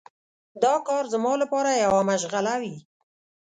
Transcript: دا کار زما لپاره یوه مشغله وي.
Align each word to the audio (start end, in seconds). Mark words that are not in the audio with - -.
دا 0.63 0.73
کار 0.87 1.03
زما 1.13 1.33
لپاره 1.41 1.71
یوه 1.83 2.01
مشغله 2.09 2.53
وي. 2.61 2.75